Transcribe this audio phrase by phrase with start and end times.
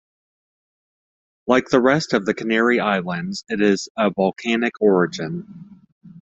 [1.45, 5.79] Like the rest of the Canary Islands, it is of volcanic origin.